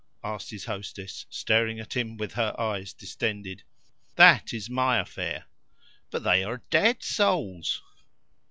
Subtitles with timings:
[0.23, 3.61] asked his hostess, staring at him with her eyes distended.
[4.15, 5.45] "That is MY affair."
[6.09, 7.83] "But they are DEAD souls."